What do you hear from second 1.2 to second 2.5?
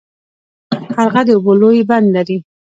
د اوبو لوی بند لري.